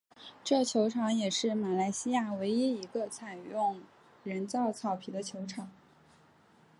[0.43, 3.79] 这球场也是马来西亚唯一一个采用
[4.23, 5.69] 人造草皮的球场。